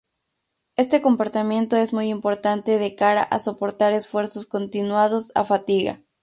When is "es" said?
1.75-1.93